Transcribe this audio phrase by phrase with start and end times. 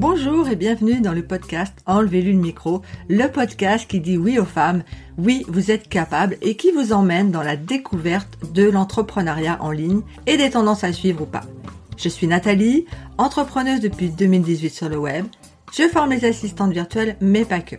[0.00, 4.46] Bonjour et bienvenue dans le podcast Enlevez-lui le micro, le podcast qui dit oui aux
[4.46, 4.82] femmes,
[5.18, 10.00] oui vous êtes capables et qui vous emmène dans la découverte de l'entrepreneuriat en ligne
[10.26, 11.42] et des tendances à suivre ou pas.
[11.98, 12.86] Je suis Nathalie,
[13.18, 15.26] entrepreneuse depuis 2018 sur le web.
[15.76, 17.76] Je forme les assistantes virtuelles mais pas que.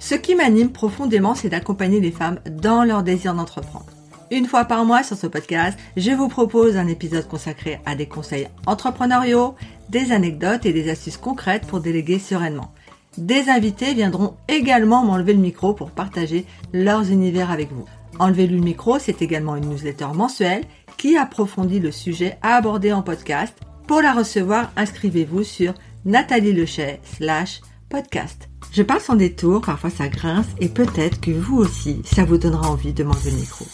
[0.00, 3.99] Ce qui m'anime profondément c'est d'accompagner les femmes dans leur désir d'entreprendre.
[4.32, 8.06] Une fois par mois sur ce podcast, je vous propose un épisode consacré à des
[8.06, 9.56] conseils entrepreneuriaux,
[9.88, 12.72] des anecdotes et des astuces concrètes pour déléguer sereinement.
[13.18, 17.86] Des invités viendront également m'enlever le micro pour partager leurs univers avec vous.
[18.20, 20.62] Enlever le micro, c'est également une newsletter mensuelle
[20.96, 23.56] qui approfondit le sujet à aborder en podcast.
[23.88, 25.74] Pour la recevoir, inscrivez-vous sur
[26.04, 28.48] Nathalie Lechet slash podcast.
[28.70, 32.70] Je parle sans détour, parfois ça grince et peut-être que vous aussi, ça vous donnera
[32.70, 33.66] envie de m'enlever le micro.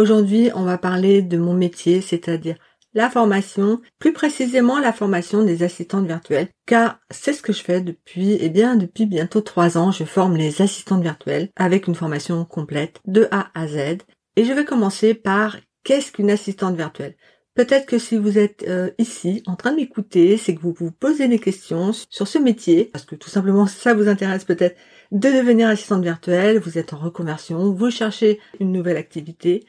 [0.00, 2.56] Aujourd'hui, on va parler de mon métier, c'est-à-dire
[2.94, 7.82] la formation, plus précisément la formation des assistantes virtuelles, car c'est ce que je fais
[7.82, 12.46] depuis, eh bien, depuis bientôt trois ans, je forme les assistantes virtuelles avec une formation
[12.46, 13.98] complète de A à Z.
[14.36, 17.14] Et je vais commencer par qu'est-ce qu'une assistante virtuelle?
[17.54, 20.92] Peut-être que si vous êtes euh, ici en train de m'écouter, c'est que vous vous
[20.92, 24.78] posez des questions sur ce métier, parce que tout simplement ça vous intéresse peut-être
[25.12, 29.66] de devenir assistante virtuelle, vous êtes en reconversion, vous cherchez une nouvelle activité,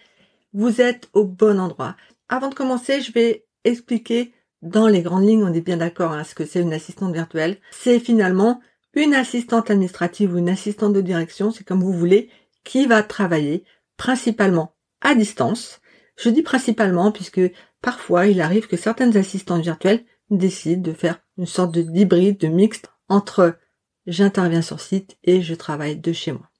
[0.53, 1.95] vous êtes au bon endroit.
[2.29, 6.23] Avant de commencer, je vais expliquer dans les grandes lignes, on est bien d'accord, hein,
[6.23, 7.57] ce que c'est une assistante virtuelle.
[7.71, 8.61] C'est finalement
[8.93, 12.29] une assistante administrative ou une assistante de direction, c'est comme vous voulez,
[12.63, 13.63] qui va travailler
[13.97, 15.81] principalement à distance.
[16.17, 17.41] Je dis principalement puisque
[17.81, 22.47] parfois il arrive que certaines assistantes virtuelles décident de faire une sorte de d'hybride, de
[22.47, 23.57] mixte entre
[24.05, 26.50] j'interviens sur site et je travaille de chez moi.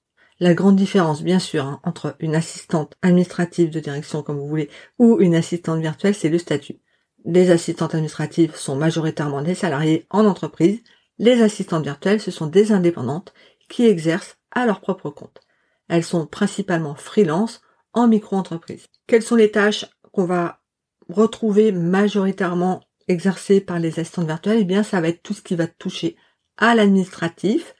[0.42, 4.70] La grande différence, bien sûr, hein, entre une assistante administrative de direction, comme vous voulez,
[4.98, 6.80] ou une assistante virtuelle, c'est le statut.
[7.24, 10.82] Les assistantes administratives sont majoritairement des salariés en entreprise.
[11.18, 13.32] Les assistantes virtuelles, ce sont des indépendantes
[13.68, 15.42] qui exercent à leur propre compte.
[15.88, 17.62] Elles sont principalement freelance
[17.92, 18.88] en micro-entreprise.
[19.06, 20.60] Quelles sont les tâches qu'on va
[21.08, 24.62] retrouver majoritairement exercées par les assistantes virtuelles?
[24.62, 26.16] Eh bien, ça va être tout ce qui va toucher
[26.56, 27.76] à l'administratif,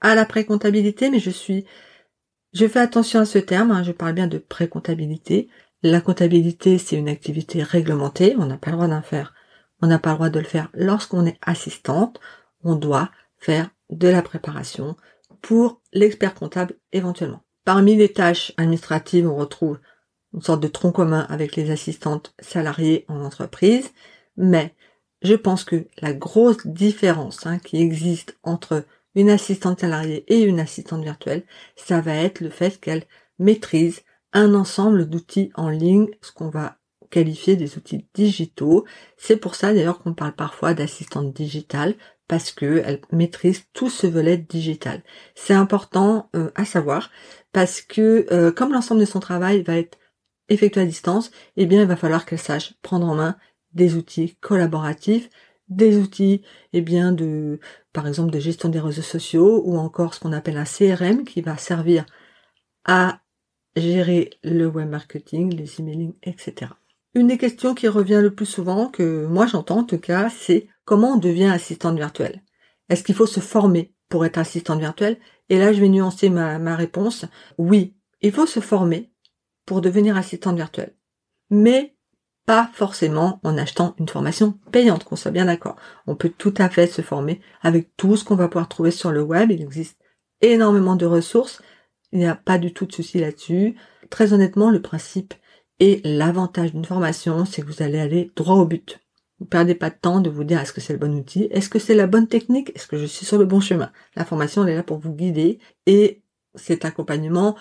[0.00, 1.66] à la précomptabilité, mais je suis,
[2.52, 5.48] je fais attention à ce terme, hein, je parle bien de précomptabilité.
[5.82, 9.34] La comptabilité, c'est une activité réglementée, on n'a pas le droit d'en faire,
[9.80, 12.20] on n'a pas le droit de le faire lorsqu'on est assistante,
[12.64, 14.96] on doit faire de la préparation
[15.40, 17.42] pour l'expert comptable éventuellement.
[17.64, 19.78] Parmi les tâches administratives, on retrouve
[20.34, 23.90] une sorte de tronc commun avec les assistantes salariées en entreprise,
[24.36, 24.74] mais
[25.22, 28.84] je pense que la grosse différence hein, qui existe entre
[29.14, 31.44] une assistante salariée et une assistante virtuelle,
[31.76, 33.04] ça va être le fait qu'elle
[33.38, 36.76] maîtrise un ensemble d'outils en ligne, ce qu'on va
[37.10, 38.84] qualifier des outils digitaux.
[39.16, 41.94] C'est pour ça d'ailleurs qu'on parle parfois d'assistante digitale
[42.28, 45.02] parce que elle maîtrise tout ce volet digital.
[45.34, 47.10] C'est important euh, à savoir
[47.52, 49.98] parce que euh, comme l'ensemble de son travail va être
[50.48, 53.36] effectué à distance, eh bien il va falloir qu'elle sache prendre en main
[53.72, 55.28] des outils collaboratifs,
[55.70, 57.60] des outils, eh bien, de,
[57.92, 61.40] par exemple, de gestion des réseaux sociaux ou encore ce qu'on appelle un CRM qui
[61.40, 62.06] va servir
[62.84, 63.20] à
[63.76, 66.72] gérer le web marketing, les emailing, etc.
[67.14, 70.68] Une des questions qui revient le plus souvent, que moi j'entends en tout cas, c'est
[70.84, 72.42] comment on devient assistante virtuelle.
[72.88, 75.18] Est-ce qu'il faut se former pour être assistante virtuelle
[75.48, 77.24] Et là, je vais nuancer ma, ma réponse.
[77.58, 79.12] Oui, il faut se former
[79.66, 80.94] pour devenir assistante virtuelle.
[81.50, 81.96] Mais
[82.46, 85.76] pas forcément en achetant une formation payante, qu'on soit bien d'accord.
[86.06, 89.12] On peut tout à fait se former avec tout ce qu'on va pouvoir trouver sur
[89.12, 89.50] le web.
[89.50, 89.98] Il existe
[90.40, 91.62] énormément de ressources.
[92.12, 93.76] Il n'y a pas du tout de souci là-dessus.
[94.08, 95.34] Très honnêtement, le principe
[95.78, 99.00] et l'avantage d'une formation, c'est que vous allez aller droit au but.
[99.38, 101.70] Vous perdez pas de temps de vous dire est-ce que c'est le bon outil, est-ce
[101.70, 103.90] que c'est la bonne technique, est-ce que je suis sur le bon chemin?
[104.14, 106.22] La formation, elle est là pour vous guider et
[106.54, 107.56] cet accompagnement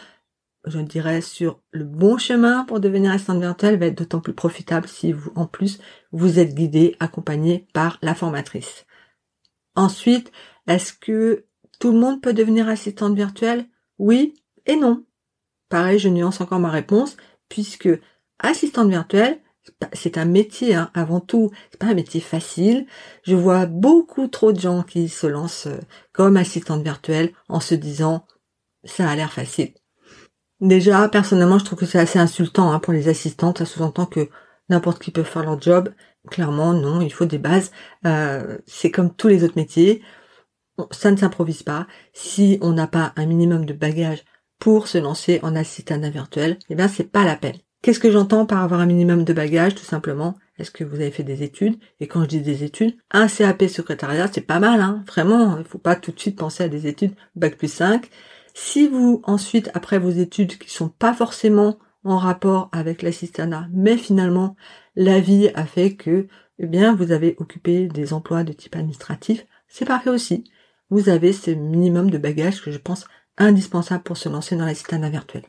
[0.66, 4.88] je dirais, sur le bon chemin pour devenir assistante virtuelle va être d'autant plus profitable
[4.88, 5.80] si vous, en plus,
[6.12, 8.86] vous êtes guidé, accompagné par la formatrice.
[9.76, 10.32] Ensuite,
[10.68, 11.46] est-ce que
[11.80, 13.66] tout le monde peut devenir assistante virtuelle?
[13.98, 14.34] Oui
[14.66, 15.06] et non.
[15.70, 17.16] Pareil, je nuance encore ma réponse,
[17.48, 17.90] puisque
[18.40, 19.40] assistante virtuelle,
[19.94, 22.88] c'est un métier hein, avant tout, c'est pas un métier facile.
[23.24, 25.80] Je vois beaucoup trop de gens qui se lancent euh,
[26.12, 28.26] comme assistante virtuelle en se disant
[28.84, 29.74] ça a l'air facile.
[30.62, 33.60] Déjà, personnellement, je trouve que c'est assez insultant hein, pour les assistantes.
[33.60, 34.30] Ça sous-entend que
[34.70, 35.90] n'importe qui peut faire leur job.
[36.30, 37.72] Clairement, non, il faut des bases.
[38.06, 40.02] Euh, c'est comme tous les autres métiers.
[40.92, 41.88] Ça ne s'improvise pas.
[42.14, 44.24] Si on n'a pas un minimum de bagage
[44.60, 47.58] pour se lancer en assistant virtuel, eh bien, c'est pas la peine.
[47.82, 51.12] Qu'est-ce que j'entends par avoir un minimum de bagages Tout simplement, est-ce que vous avez
[51.12, 51.80] fait des études?
[52.02, 55.64] Et quand je dis des études, un CAP secrétariat, c'est pas mal, hein Vraiment, il
[55.64, 58.10] faut pas tout de suite penser à des études bac plus 5.
[58.62, 63.98] Si vous, ensuite, après vos études qui sont pas forcément en rapport avec l'assistanat, mais
[63.98, 64.58] finalement,
[64.98, 66.28] la vie a fait que,
[66.60, 70.44] eh bien, vous avez occupé des emplois de type administratif, c'est parfait aussi.
[70.90, 73.08] Vous avez ce minimum de bagages que je pense
[73.38, 75.44] indispensable pour se lancer dans l'assistanat virtuel.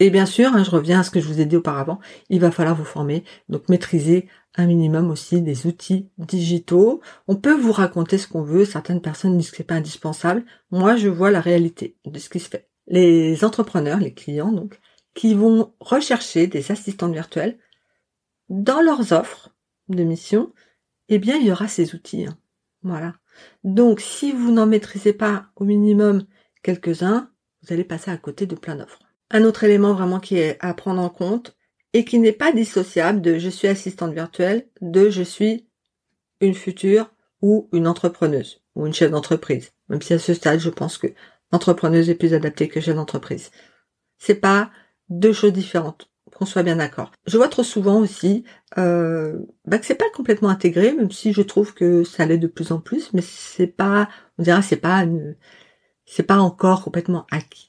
[0.00, 1.98] Et bien sûr, hein, je reviens à ce que je vous ai dit auparavant,
[2.28, 7.00] il va falloir vous former, donc maîtriser un minimum aussi des outils digitaux.
[7.26, 10.44] On peut vous raconter ce qu'on veut, certaines personnes disent que c'est pas indispensable.
[10.70, 12.68] Moi, je vois la réalité de ce qui se fait.
[12.86, 14.80] Les entrepreneurs, les clients, donc,
[15.14, 17.58] qui vont rechercher des assistantes virtuelles
[18.48, 19.50] dans leurs offres
[19.88, 20.52] de mission,
[21.08, 22.26] eh bien, il y aura ces outils.
[22.26, 22.38] Hein.
[22.82, 23.14] Voilà.
[23.64, 26.24] Donc, si vous n'en maîtrisez pas au minimum
[26.62, 27.30] quelques-uns,
[27.62, 29.07] vous allez passer à côté de plein d'offres.
[29.30, 31.56] Un autre élément vraiment qui est à prendre en compte
[31.92, 35.68] et qui n'est pas dissociable de je suis assistante virtuelle de je suis
[36.40, 37.10] une future
[37.42, 39.72] ou une entrepreneuse ou une chef d'entreprise.
[39.88, 41.08] Même si à ce stade, je pense que
[41.52, 43.50] entrepreneuse est plus adaptée que chef d'entreprise.
[44.18, 44.70] C'est pas
[45.08, 47.10] deux choses différentes, qu'on soit bien d'accord.
[47.26, 48.44] Je vois trop souvent aussi
[48.76, 52.46] euh, bah que c'est pas complètement intégré, même si je trouve que ça l'est de
[52.46, 54.08] plus en plus, mais c'est pas,
[54.38, 55.04] on dirait c'est pas,
[56.04, 57.67] c'est pas encore complètement acquis.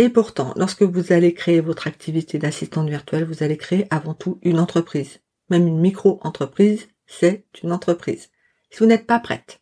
[0.00, 4.38] Et pourtant, lorsque vous allez créer votre activité d'assistante virtuelle, vous allez créer avant tout
[4.42, 5.18] une entreprise.
[5.50, 8.30] Même une micro-entreprise, c'est une entreprise.
[8.70, 9.60] Si vous n'êtes pas prête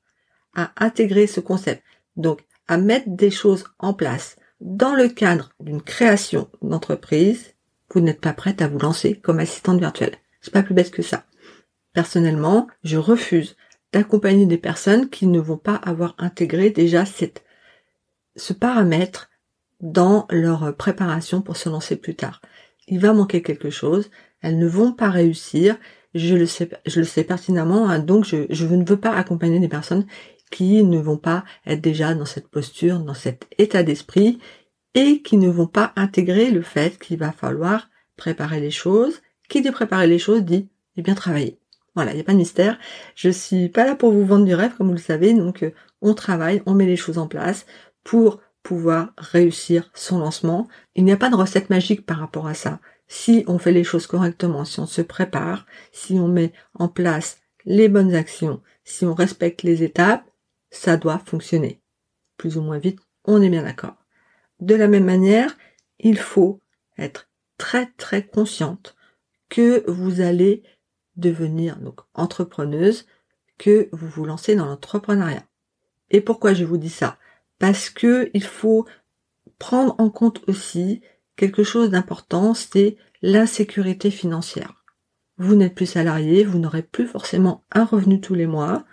[0.55, 1.83] à intégrer ce concept,
[2.17, 7.55] donc à mettre des choses en place dans le cadre d'une création d'entreprise,
[7.95, 10.17] vous n'êtes pas prête à vous lancer comme assistante virtuelle.
[10.43, 11.25] C'est pas plus bête que ça.
[11.95, 13.57] Personnellement, je refuse
[13.95, 17.43] d'accompagner des personnes qui ne vont pas avoir intégré déjà cette,
[18.35, 19.31] ce paramètre
[19.81, 22.41] dans leur préparation pour se lancer plus tard.
[22.89, 25.77] Il va manquer quelque chose, elles ne vont pas réussir,
[26.15, 29.69] je le sais, je le sais pertinemment, hein, donc je, ne veux pas accompagner des
[29.69, 30.07] personnes
[30.51, 34.39] qui ne vont pas être déjà dans cette posture, dans cet état d'esprit,
[34.95, 39.21] et qui ne vont pas intégrer le fait qu'il va falloir préparer les choses.
[39.49, 41.59] Qui dit préparer les choses dit eh bien travailler.
[41.95, 42.79] Voilà, il n'y a pas de mystère.
[43.15, 45.73] Je suis pas là pour vous vendre du rêve, comme vous le savez, donc euh,
[46.03, 47.67] on travaille, on met les choses en place
[48.05, 50.67] pour pouvoir réussir son lancement.
[50.97, 52.81] Il n'y a pas de recette magique par rapport à ça.
[53.07, 57.39] Si on fait les choses correctement, si on se prépare, si on met en place
[57.65, 60.29] les bonnes actions, si on respecte les étapes,
[60.69, 61.81] ça doit fonctionner.
[62.39, 63.95] Plus ou moins vite, on est bien d'accord.
[64.59, 65.57] De la même manière,
[66.01, 66.61] il faut
[66.99, 67.29] être
[67.59, 68.97] très très consciente
[69.49, 70.65] que vous allez
[71.15, 73.07] devenir donc entrepreneuse,
[73.59, 75.45] que vous vous lancez dans l'entrepreneuriat.
[76.11, 77.17] Et pourquoi je vous dis ça?
[77.59, 78.87] Parce que il faut
[79.59, 81.01] prendre en compte aussi
[81.37, 84.85] quelque chose d'important, c'est l'insécurité financière.
[85.39, 88.85] Vous n'êtes plus salarié, vous n'aurez plus forcément un revenu tous les mois.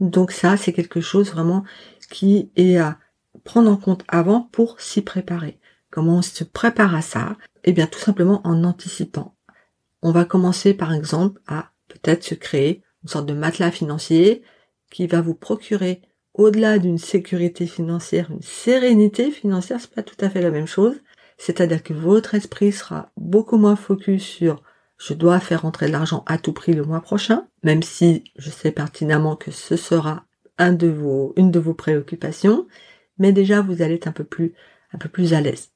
[0.00, 1.64] Donc ça, c'est quelque chose vraiment
[2.10, 2.98] qui est à
[3.44, 5.58] prendre en compte avant pour s'y préparer.
[5.90, 7.36] Comment on se prépare à ça?
[7.64, 9.36] Eh bien, tout simplement en anticipant.
[10.02, 14.42] On va commencer par exemple à peut-être se créer une sorte de matelas financier
[14.90, 16.02] qui va vous procurer
[16.34, 21.00] au-delà d'une sécurité financière, une sérénité financière, c'est pas tout à fait la même chose.
[21.36, 24.62] C'est-à-dire que votre esprit sera beaucoup moins focus sur
[24.98, 28.50] je dois faire rentrer de l'argent à tout prix le mois prochain, même si je
[28.50, 30.24] sais pertinemment que ce sera
[30.58, 32.68] une de vos préoccupations,
[33.18, 34.54] mais déjà vous allez être un peu plus,
[34.92, 35.72] un peu plus à l'aise.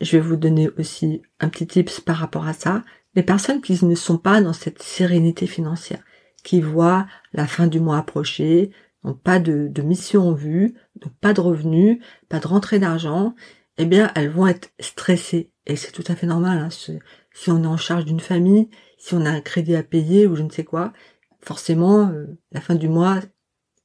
[0.00, 2.82] Je vais vous donner aussi un petit tips par rapport à ça.
[3.14, 6.02] Les personnes qui ne sont pas dans cette sérénité financière,
[6.42, 8.70] qui voient la fin du mois approcher,
[9.04, 13.34] donc pas de, mission en vue, donc pas de revenus, pas de rentrée d'argent,
[13.78, 15.52] eh bien elles vont être stressées.
[15.66, 16.58] Et c'est tout à fait normal.
[16.58, 20.26] Hein, si on est en charge d'une famille, si on a un crédit à payer
[20.26, 20.92] ou je ne sais quoi,
[21.40, 23.20] forcément, euh, la fin du mois,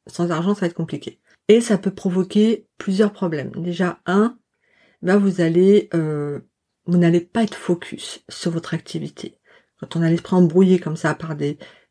[0.08, 1.20] sans argent, ça va être compliqué.
[1.48, 3.52] Et ça peut provoquer plusieurs problèmes.
[3.58, 4.38] Déjà, un,
[5.02, 6.40] ben vous allez, euh,
[6.86, 9.40] vous n'allez pas être focus sur votre activité.
[9.80, 11.36] Quand on a l'esprit embrouillé comme ça par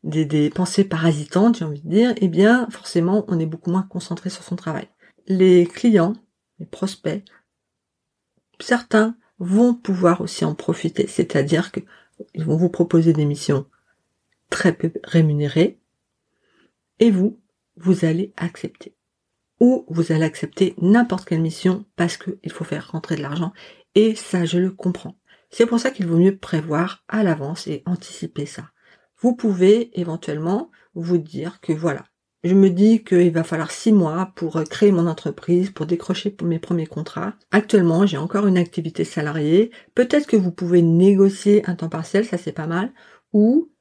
[0.03, 3.83] des, des, pensées parasitantes, j'ai envie de dire, eh bien, forcément, on est beaucoup moins
[3.83, 4.89] concentré sur son travail.
[5.27, 6.13] Les clients,
[6.59, 7.23] les prospects,
[8.59, 13.65] certains vont pouvoir aussi en profiter, c'est-à-dire qu'ils vont vous proposer des missions
[14.49, 15.79] très peu rémunérées,
[16.99, 17.39] et vous,
[17.75, 18.95] vous allez accepter.
[19.59, 23.53] Ou vous allez accepter n'importe quelle mission parce qu'il faut faire rentrer de l'argent,
[23.95, 25.17] et ça, je le comprends.
[25.49, 28.72] C'est pour ça qu'il vaut mieux prévoir à l'avance et anticiper ça
[29.23, 32.03] vous pouvez éventuellement vous dire que voilà,
[32.43, 36.59] je me dis qu'il va falloir six mois pour créer mon entreprise, pour décrocher mes
[36.59, 37.33] premiers contrats.
[37.51, 39.71] Actuellement, j'ai encore une activité salariée.
[39.95, 42.91] Peut-être que vous pouvez négocier un temps partiel, ça c'est pas mal.
[43.31, 43.71] Ou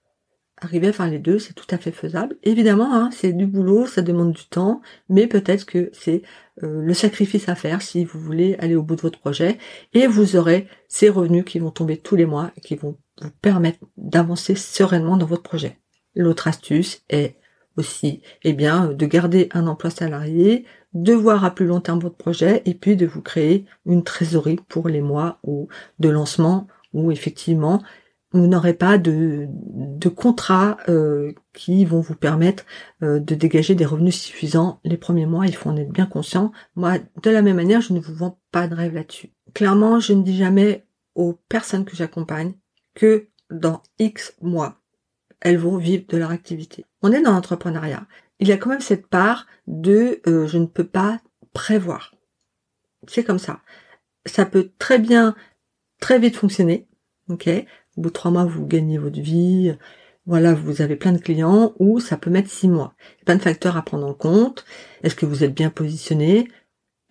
[0.65, 2.37] arriver à faire les deux, c'est tout à fait faisable.
[2.43, 6.23] Évidemment, hein, c'est du boulot, ça demande du temps, mais peut-être que c'est
[6.63, 9.59] euh, le sacrifice à faire si vous voulez aller au bout de votre projet.
[9.95, 13.31] Et vous aurez ces revenus qui vont tomber tous les mois et qui vont vous
[13.41, 15.79] permettre d'avancer sereinement dans votre projet.
[16.15, 17.37] L'autre astuce est
[17.77, 22.17] aussi, eh bien, de garder un emploi salarié, de voir à plus long terme votre
[22.17, 25.41] projet et puis de vous créer une trésorerie pour les mois
[25.99, 27.83] de lancement où effectivement
[28.33, 32.65] vous n'aurez pas de, de contrats euh, qui vont vous permettre
[33.03, 35.47] euh, de dégager des revenus suffisants les premiers mois.
[35.47, 36.53] Il faut en être bien conscient.
[36.75, 39.33] Moi, de la même manière, je ne vous vends pas de rêve là-dessus.
[39.55, 42.55] Clairement, je ne dis jamais aux personnes que j'accompagne
[42.95, 44.81] que dans X mois,
[45.41, 46.87] elles vont vivre de leur activité.
[47.03, 48.07] On est dans l'entrepreneuriat.
[48.39, 51.21] Il y a quand même cette part de euh, je ne peux pas
[51.53, 52.15] prévoir.
[53.09, 53.61] C'est comme ça.
[54.25, 55.35] Ça peut très bien,
[56.01, 56.89] très vite fonctionner.
[57.29, 57.49] Ok?
[57.97, 59.75] Au bout de trois mois, vous gagnez votre vie.
[60.27, 61.75] Voilà, vous avez plein de clients.
[61.79, 62.95] Ou ça peut mettre six mois.
[62.99, 64.65] Il y a plein de facteurs à prendre en compte.
[65.03, 66.49] Est-ce que vous êtes bien positionné?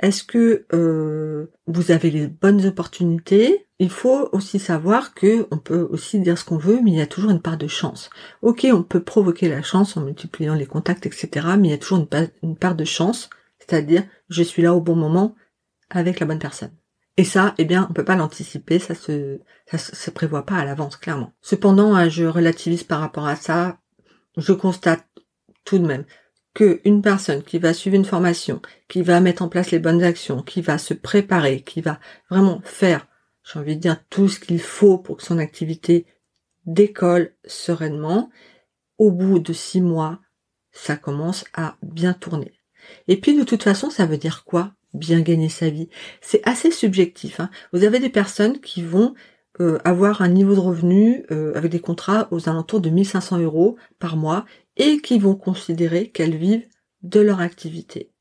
[0.02, 3.68] Est-ce que euh, vous avez les bonnes opportunités?
[3.78, 7.02] Il faut aussi savoir que on peut aussi dire ce qu'on veut, mais il y
[7.02, 8.10] a toujours une part de chance.
[8.42, 11.48] Ok, on peut provoquer la chance en multipliant les contacts, etc.
[11.60, 12.08] Mais il y a toujours
[12.42, 15.36] une part, de chance, c'est-à-dire je suis là au bon moment
[15.92, 16.72] avec la bonne personne.
[17.18, 20.66] Et ça, eh bien, on peut pas l'anticiper, ça se, ça se prévoit pas à
[20.66, 21.34] l'avance, clairement.
[21.42, 23.80] Cependant, hein, je relativise par rapport à ça.
[24.38, 25.06] Je constate
[25.66, 26.06] tout de même
[26.54, 30.04] que une personne qui va suivre une formation, qui va mettre en place les bonnes
[30.04, 32.00] actions, qui va se préparer, qui va
[32.30, 33.08] vraiment faire
[33.44, 36.06] j'ai envie de dire tout ce qu'il faut pour que son activité
[36.66, 38.30] décolle sereinement,
[38.98, 40.20] au bout de six mois,
[40.72, 42.54] ça commence à bien tourner.
[43.08, 44.74] Et puis de toute façon, ça veut dire quoi?
[44.94, 45.90] Bien gagner sa vie.
[46.22, 47.40] C'est assez subjectif.
[47.40, 47.50] Hein.
[47.74, 49.14] Vous avez des personnes qui vont
[49.60, 53.78] euh, avoir un niveau de revenu euh, avec des contrats aux alentours de 1500 euros
[54.00, 54.46] par mois
[54.78, 56.68] et qui vont considérer qu'elles vivent
[57.04, 58.12] de leur activité.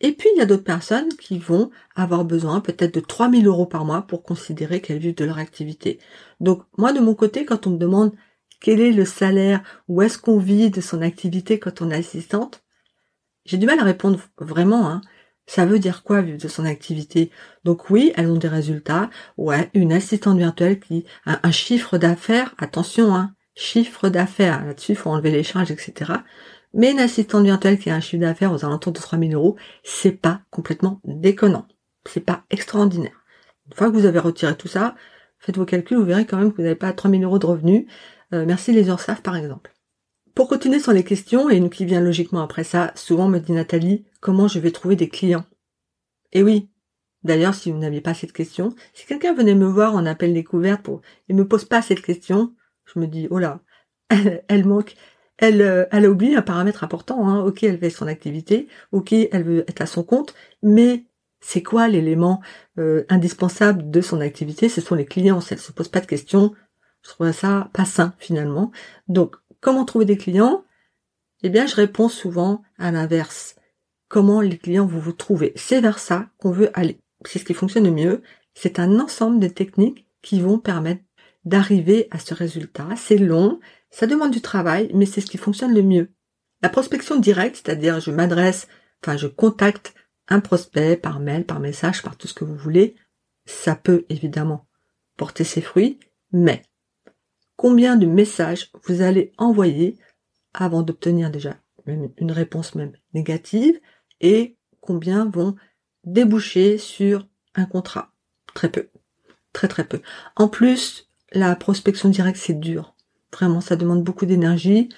[0.00, 3.66] Et puis, il y a d'autres personnes qui vont avoir besoin peut-être de 3000 euros
[3.66, 5.98] par mois pour considérer qu'elles vivent de leur activité.
[6.40, 8.12] Donc, moi, de mon côté, quand on me demande
[8.60, 12.62] quel est le salaire, où est-ce qu'on vit de son activité quand on est assistante,
[13.46, 15.00] j'ai du mal à répondre vraiment, hein.
[15.46, 17.30] Ça veut dire quoi vivre de son activité?
[17.64, 19.10] Donc oui, elles ont des résultats.
[19.36, 24.98] Ouais, une assistante virtuelle qui a un chiffre d'affaires, attention, hein, chiffre d'affaires, là-dessus, il
[24.98, 26.12] faut enlever les charges, etc.
[26.72, 30.12] Mais une assistante virtuelle qui a un chiffre d'affaires aux alentours de 3000 euros, c'est
[30.12, 31.68] pas complètement déconnant.
[32.06, 33.24] C'est pas extraordinaire.
[33.66, 34.94] Une fois que vous avez retiré tout ça,
[35.38, 37.86] faites vos calculs, vous verrez quand même que vous n'avez pas 3000 euros de revenus.
[38.32, 39.73] Euh, merci les URSAF par exemple.
[40.34, 43.52] Pour continuer sur les questions, et une qui vient logiquement après ça, souvent me dit
[43.52, 45.44] Nathalie, comment je vais trouver des clients?
[46.32, 46.68] Et oui,
[47.22, 50.82] d'ailleurs, si vous n'aviez pas cette question, si quelqu'un venait me voir en appel découverte
[50.82, 52.52] pour, et me pose pas cette question,
[52.84, 53.60] je me dis, oh là,
[54.48, 54.96] elle manque,
[55.38, 57.28] elle, euh, elle a oublié un paramètre important.
[57.28, 57.44] Hein.
[57.44, 61.04] Ok, elle fait son activité, ok, elle veut être à son compte, mais
[61.40, 62.40] c'est quoi l'élément
[62.78, 64.68] euh, indispensable de son activité?
[64.68, 65.40] Ce sont les clients.
[65.40, 66.54] Si elle se pose pas de questions,
[67.02, 68.72] je trouve ça pas sain finalement.
[69.08, 70.64] Donc, comment trouver des clients?
[71.42, 73.56] Eh bien, je réponds souvent à l'inverse.
[74.08, 75.52] Comment les clients vont vous trouver?
[75.56, 77.00] C'est vers ça qu'on veut aller.
[77.24, 78.22] C'est ce qui fonctionne le mieux.
[78.52, 81.02] C'est un ensemble de techniques qui vont permettre
[81.46, 82.88] d'arriver à ce résultat.
[82.96, 83.58] C'est long,
[83.90, 86.12] ça demande du travail, mais c'est ce qui fonctionne le mieux.
[86.62, 88.68] La prospection directe, c'est-à-dire je m'adresse,
[89.02, 89.94] enfin je contacte
[90.28, 92.96] un prospect par mail, par message, par tout ce que vous voulez,
[93.46, 94.66] ça peut évidemment
[95.16, 95.98] porter ses fruits,
[96.32, 96.62] mais
[97.64, 99.96] combien de messages vous allez envoyer
[100.52, 101.56] avant d'obtenir déjà
[101.86, 103.80] une réponse même négative
[104.20, 105.56] et combien vont
[106.04, 108.12] déboucher sur un contrat?
[108.52, 108.90] Très peu.
[109.54, 110.02] Très très peu.
[110.36, 112.94] En plus, la prospection directe, c'est dur.
[113.32, 114.90] Vraiment, ça demande beaucoup d'énergie.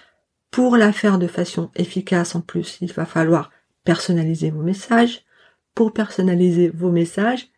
[0.50, 3.52] Pour la faire de façon efficace, en plus, il va falloir
[3.85, 5.25] personnaliser vos messages.
[5.76, 7.49] Pour personnaliser vos messages,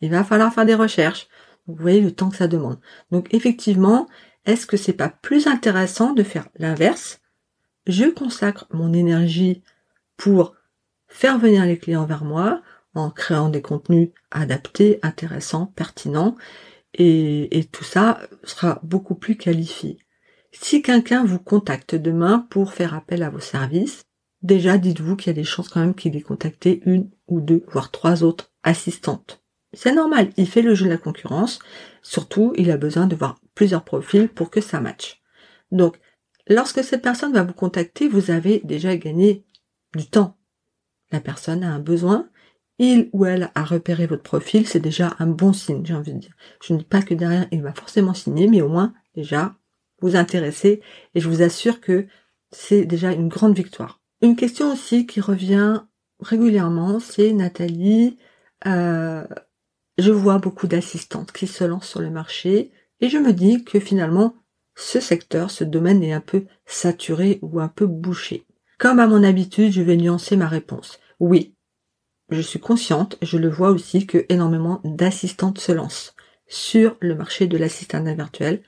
[0.00, 1.28] il va falloir faire des recherches.
[1.66, 2.80] Vous voyez le temps que ça demande.
[3.10, 4.06] Donc effectivement,
[4.46, 7.20] est-ce que c'est pas plus intéressant de faire l'inverse?
[7.86, 9.62] Je consacre mon énergie
[10.16, 10.54] pour
[11.08, 12.62] faire venir les clients vers moi
[12.94, 16.36] en créant des contenus adaptés, intéressants, pertinents,
[16.96, 19.98] et, tout ça sera beaucoup plus qualifié.
[20.52, 24.04] Si quelqu'un vous contacte demain pour faire appel à vos services,
[24.42, 27.64] déjà dites-vous qu'il y a des chances quand même qu'il ait contacté une ou deux,
[27.66, 29.42] voire trois autres assistantes.
[29.72, 31.58] C'est normal, il fait le jeu de la concurrence.
[32.02, 35.22] Surtout, il a besoin de voir plusieurs profils pour que ça matche.
[35.70, 35.98] Donc,
[36.48, 39.44] lorsque cette personne va vous contacter, vous avez déjà gagné
[39.94, 40.36] du temps.
[41.12, 42.28] La personne a un besoin,
[42.78, 46.18] il ou elle a repéré votre profil, c'est déjà un bon signe, j'ai envie de
[46.18, 46.34] dire.
[46.62, 49.54] Je ne dis pas que derrière il va forcément signer, mais au moins déjà
[50.00, 50.82] vous intéresser
[51.14, 52.06] et je vous assure que
[52.50, 54.00] c'est déjà une grande victoire.
[54.22, 55.82] Une question aussi qui revient
[56.20, 58.18] régulièrement, c'est Nathalie,
[58.66, 59.24] euh,
[59.98, 62.72] je vois beaucoup d'assistantes qui se lancent sur le marché
[63.04, 64.34] et je me dis que finalement
[64.74, 68.46] ce secteur, ce domaine est un peu saturé ou un peu bouché.
[68.78, 70.98] Comme à mon habitude, je vais nuancer ma réponse.
[71.20, 71.54] Oui,
[72.30, 77.46] je suis consciente, je le vois aussi que énormément d'assistantes se lancent sur le marché
[77.46, 78.62] de l'assistanat virtuel.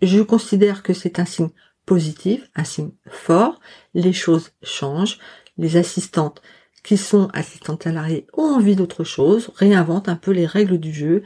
[0.00, 1.50] Je considère que c'est un signe
[1.84, 3.60] positif, un signe fort.
[3.92, 5.18] Les choses changent.
[5.58, 6.40] Les assistantes
[6.82, 11.22] qui sont assistantes salariées ont envie d'autre chose, réinventent un peu les règles du jeu,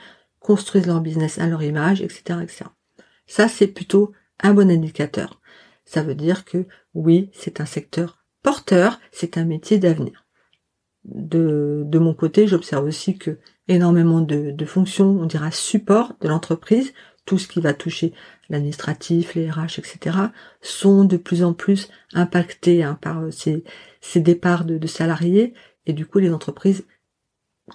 [0.47, 2.39] construisent leur business à leur image, etc..
[3.27, 5.41] Ça, c'est plutôt un bon indicateur.
[5.85, 10.25] Ça veut dire que oui, c'est un secteur porteur, c'est un métier d'avenir.
[11.05, 16.29] De, de mon côté, j'observe aussi que énormément de, de fonctions, on dira support de
[16.29, 16.93] l'entreprise,
[17.25, 18.13] tout ce qui va toucher
[18.49, 20.17] l'administratif, les RH, etc.,
[20.63, 23.65] sont de plus en plus impactés hein, par euh, ces,
[24.01, 25.55] ces départs de, salariés.
[25.87, 26.87] Et du coup, les entreprises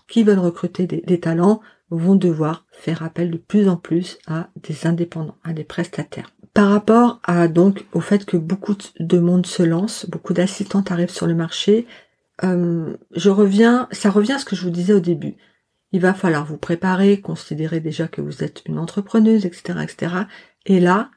[0.07, 1.59] qui veulent recruter des, talents
[1.91, 6.31] vont devoir faire appel de plus en plus à des indépendants, à des prestataires.
[6.53, 11.09] Par rapport à donc au fait que beaucoup de monde se lance, beaucoup d'assistantes arrivent
[11.09, 11.85] sur le marché,
[12.43, 15.35] euh, je reviens, ça revient à ce que je vous disais au début.
[15.91, 20.15] Il va falloir vous préparer, considérer déjà que vous êtes une entrepreneuse, etc., etc.
[20.65, 21.11] Et là,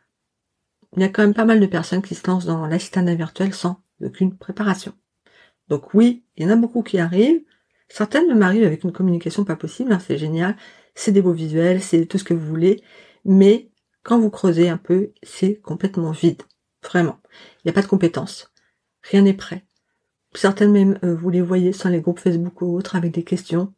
[0.96, 3.54] il y a quand même pas mal de personnes qui se lancent dans l'assistanat virtuel
[3.54, 4.92] sans aucune préparation.
[5.68, 7.42] Donc oui, il y en a beaucoup qui arrivent.
[7.88, 10.56] Certaines m'arrivent avec une communication pas possible, hein, c'est génial.
[10.94, 12.82] C'est des beaux visuels, c'est tout ce que vous voulez.
[13.24, 13.70] Mais
[14.02, 16.42] quand vous creusez un peu, c'est complètement vide.
[16.82, 17.20] Vraiment.
[17.58, 18.52] Il n'y a pas de compétences.
[19.02, 19.64] Rien n'est prêt.
[20.34, 23.72] Certaines même, euh, vous les voyez sur les groupes Facebook ou autres avec des questions.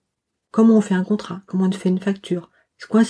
[0.50, 1.42] Comment on fait un contrat?
[1.46, 2.50] Comment on fait une facture?
[2.78, 3.02] C'est quoi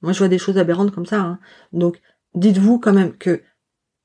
[0.00, 1.20] Moi, je vois des choses aberrantes comme ça.
[1.20, 1.38] Hein.
[1.72, 2.00] Donc,
[2.34, 3.42] dites-vous quand même que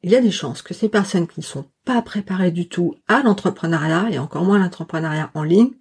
[0.01, 2.95] il y a des chances que ces personnes qui ne sont pas préparées du tout
[3.08, 5.71] à l'entrepreneuriat, et encore moins l'entrepreneuriat en ligne,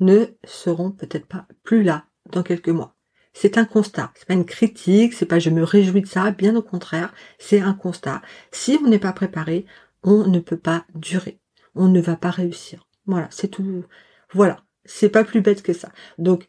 [0.00, 2.94] ne seront peut-être pas plus là dans quelques mois.
[3.32, 6.56] C'est un constat, c'est pas une critique, c'est pas je me réjouis de ça, bien
[6.56, 8.22] au contraire, c'est un constat.
[8.50, 9.64] Si on n'est pas préparé,
[10.02, 11.40] on ne peut pas durer,
[11.74, 12.88] on ne va pas réussir.
[13.06, 13.84] Voilà, c'est tout.
[14.32, 14.62] Voilà.
[14.84, 15.90] C'est pas plus bête que ça.
[16.18, 16.48] Donc,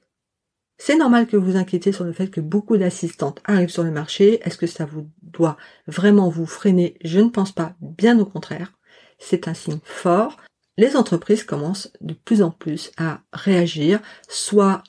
[0.78, 4.40] c'est normal que vous inquiétez sur le fait que beaucoup d'assistantes arrivent sur le marché.
[4.44, 6.98] Est-ce que ça vous doit vraiment vous freiner?
[7.04, 7.76] Je ne pense pas.
[7.82, 8.74] Bien au contraire.
[9.18, 10.38] C'est un signe fort.
[10.80, 14.82] Les entreprises commencent de plus en plus à réagir, soit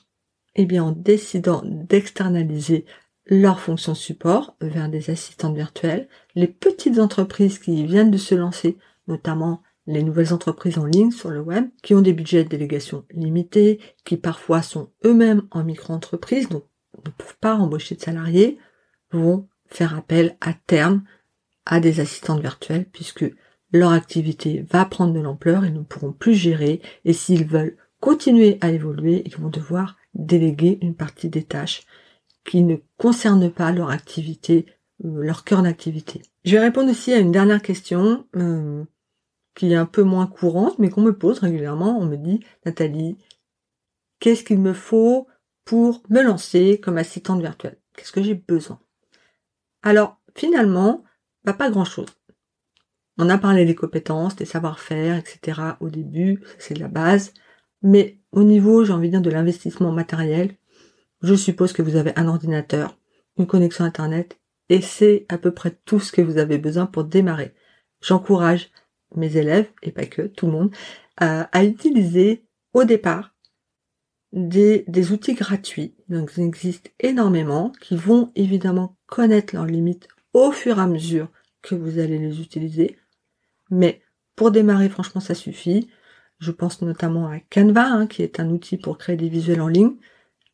[0.55, 2.85] eh bien, en décidant d'externaliser
[3.25, 6.07] leur fonction support vers des assistantes virtuelles.
[6.33, 8.77] Les petites entreprises qui viennent de se lancer,
[9.09, 13.03] notamment les nouvelles entreprises en ligne sur le web qui ont des budgets de délégation
[13.11, 16.63] limités, qui parfois sont eux-mêmes en micro-entreprise, donc
[17.05, 18.59] ne peuvent pas embaucher de salariés,
[19.11, 21.03] vont faire appel à terme
[21.65, 23.25] à des assistantes virtuelles puisque
[23.71, 28.57] leur activité va prendre de l'ampleur et ne pourront plus gérer et s'ils veulent continuer
[28.61, 31.83] à évoluer, ils vont devoir déléguer une partie des tâches
[32.43, 34.65] qui ne concernent pas leur activité,
[35.05, 36.21] euh, leur cœur d'activité.
[36.43, 38.25] Je vais répondre aussi à une dernière question.
[38.35, 38.83] Euh,
[39.55, 41.97] qui est un peu moins courante, mais qu'on me pose régulièrement.
[41.99, 43.17] On me dit, Nathalie,
[44.19, 45.27] qu'est-ce qu'il me faut
[45.65, 47.79] pour me lancer comme assistante virtuelle?
[47.95, 48.79] Qu'est-ce que j'ai besoin?
[49.83, 51.03] Alors, finalement,
[51.43, 52.09] bah, pas grand-chose.
[53.17, 55.61] On a parlé des compétences, des savoir-faire, etc.
[55.79, 57.33] au début, c'est la base.
[57.81, 60.55] Mais au niveau, j'ai envie de dire, de l'investissement matériel,
[61.21, 62.97] je suppose que vous avez un ordinateur,
[63.37, 67.03] une connexion Internet, et c'est à peu près tout ce que vous avez besoin pour
[67.03, 67.53] démarrer.
[68.01, 68.71] J'encourage
[69.15, 70.75] mes élèves, et pas que, tout le monde,
[71.17, 73.35] à, utiliser au départ
[74.31, 75.95] des, des outils gratuits.
[76.07, 81.27] Donc il existe énormément qui vont évidemment connaître leurs limites au fur et à mesure
[81.61, 82.97] que vous allez les utiliser.
[83.71, 84.01] Mais
[84.35, 85.89] pour démarrer, franchement, ça suffit.
[86.39, 89.67] Je pense notamment à Canva, hein, qui est un outil pour créer des visuels en
[89.67, 89.95] ligne.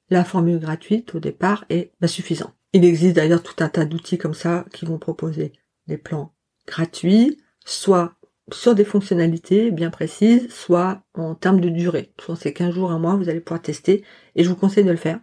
[0.10, 2.54] La formule gratuite au départ est bah, suffisant.
[2.74, 5.54] Il existe d'ailleurs tout un tas d'outils comme ça qui vont proposer
[5.88, 6.34] des plans
[6.66, 8.14] gratuits, soit
[8.52, 12.14] sur des fonctionnalités bien précises, soit en termes de durée.
[12.20, 14.04] Soit c'est 15 jours, un mois, vous allez pouvoir tester,
[14.36, 15.20] et je vous conseille de le faire.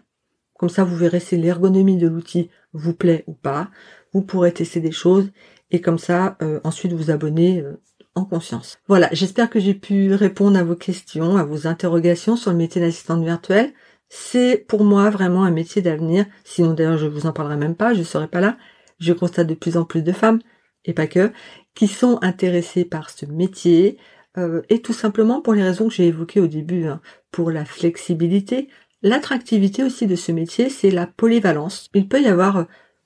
[0.59, 3.71] Comme ça, vous verrez si l'ergonomie de l'outil vous plaît ou pas.
[4.13, 5.31] Vous pourrez tester des choses,
[5.71, 7.81] et comme ça, euh, ensuite vous abonner euh,
[8.15, 8.79] en conscience.
[8.87, 12.81] Voilà, j'espère que j'ai pu répondre à vos questions, à vos interrogations sur le métier
[12.81, 13.73] d'assistante virtuelle.
[14.09, 16.27] C'est pour moi vraiment un métier d'avenir.
[16.45, 18.57] Sinon d'ailleurs je vous en parlerai même pas, je serai pas là.
[19.01, 20.39] Je constate de plus en plus de femmes,
[20.85, 21.33] et pas que,
[21.75, 23.99] qui sont intéressés par ce métier.
[24.39, 27.01] euh, et tout simplement pour les raisons que j'ai évoquées au début, hein.
[27.31, 28.69] pour la flexibilité,
[29.03, 31.89] l'attractivité aussi de ce métier, c'est la polyvalence.
[31.95, 32.65] Il peut y avoir euh,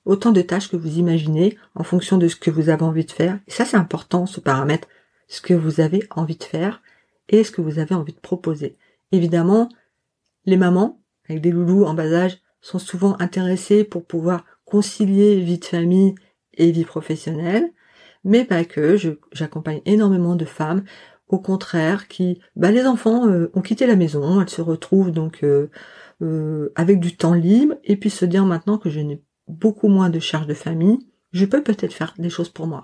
[0.09, 3.11] autant de tâches que vous imaginez en fonction de ce que vous avez envie de
[3.11, 3.39] faire.
[3.47, 4.87] Et ça, c'est important, ce paramètre,
[5.27, 6.81] ce que vous avez envie de faire
[7.29, 8.75] et ce que vous avez envie de proposer.
[9.11, 9.69] Évidemment,
[10.45, 15.59] les mamans avec des loulous en bas âge sont souvent intéressées pour pouvoir concilier vie
[15.59, 16.15] de famille
[16.55, 17.71] et vie professionnelle,
[18.23, 18.97] mais pas que.
[19.31, 20.83] J'accompagne énormément de femmes,
[21.27, 25.43] au contraire, qui, bah, les enfants euh, ont quitté la maison, elles se retrouvent donc
[25.43, 25.69] euh,
[26.23, 30.09] euh, avec du temps libre, et puis se dire maintenant que je n'ai beaucoup moins
[30.09, 30.99] de charges de famille,
[31.31, 32.83] je peux peut-être faire des choses pour moi.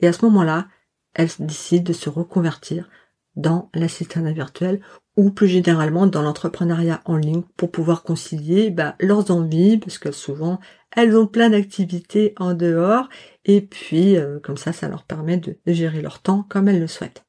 [0.00, 0.68] Et à ce moment-là,
[1.14, 2.88] elles décident de se reconvertir
[3.36, 4.80] dans l'assistanat virtuel
[5.16, 10.12] ou plus généralement dans l'entrepreneuriat en ligne pour pouvoir concilier bah, leurs envies parce que
[10.12, 10.60] souvent
[10.92, 13.08] elles ont plein d'activités en dehors
[13.44, 16.80] et puis euh, comme ça ça leur permet de, de gérer leur temps comme elles
[16.80, 17.24] le souhaitent.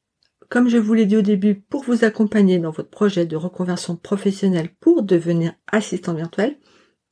[0.49, 3.95] Comme je vous l'ai dit au début, pour vous accompagner dans votre projet de reconversion
[3.95, 6.57] professionnelle pour devenir assistant virtuel,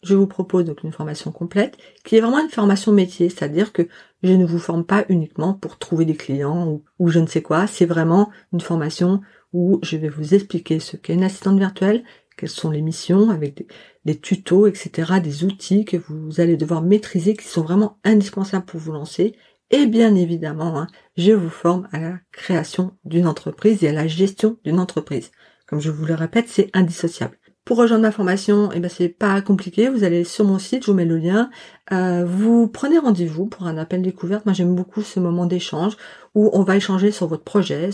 [0.04, 3.88] je vous propose donc une formation complète qui est vraiment une formation métier, c'est-à-dire que
[4.22, 7.68] je ne vous forme pas uniquement pour trouver des clients ou, je ne sais quoi,
[7.68, 9.22] c'est vraiment une formation
[9.54, 12.04] où je vais vous expliquer ce qu'est une assistante virtuelle,
[12.38, 13.66] quelles sont les missions avec
[14.06, 18.80] des, tutos, etc., des outils que vous allez devoir maîtriser qui sont vraiment indispensables pour
[18.80, 19.36] vous lancer.
[19.70, 20.88] Et bien évidemment, hein,
[21.18, 25.32] je vous forme à la création d'une entreprise et à la gestion d'une entreprise.
[25.68, 27.38] Comme je vous le répète, c'est indissociable.
[27.66, 29.88] Pour rejoindre ma formation, eh ben c'est pas compliqué.
[29.88, 31.50] Vous allez sur mon site, je vous mets le lien.
[31.94, 34.46] Euh, vous prenez rendez-vous pour un appel découverte.
[34.46, 35.96] Moi, j'aime beaucoup ce moment d'échange
[36.36, 37.90] où on va échanger sur votre projet.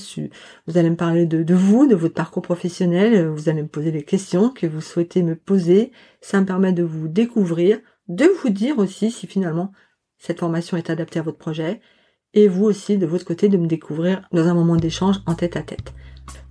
[0.66, 3.28] Vous allez me parler de, vous, de votre parcours professionnel.
[3.28, 5.92] Vous allez me poser les questions que vous souhaitez me poser.
[6.20, 7.78] Ça me permet de vous découvrir,
[8.08, 9.72] de vous dire aussi si finalement
[10.18, 11.80] cette formation est adaptée à votre projet.
[12.34, 15.58] Et vous aussi, de votre côté, de me découvrir dans un moment d'échange en tête
[15.58, 15.94] à tête.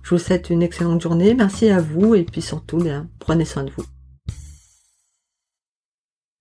[0.03, 1.33] Je vous souhaite une excellente journée.
[1.33, 2.79] Merci à vous et puis surtout,
[3.19, 3.85] prenez soin de vous.